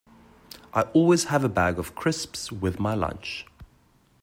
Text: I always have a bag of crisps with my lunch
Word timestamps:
I 0.73 0.81
always 0.93 1.25
have 1.25 1.43
a 1.43 1.47
bag 1.47 1.77
of 1.77 1.93
crisps 1.93 2.51
with 2.51 2.79
my 2.79 2.95
lunch 2.95 3.45